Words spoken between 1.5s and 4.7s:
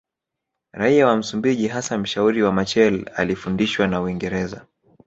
hasa mshauri wa Machel alifundishwa na Uingereza